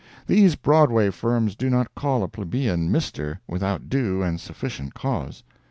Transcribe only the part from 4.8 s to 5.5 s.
cause.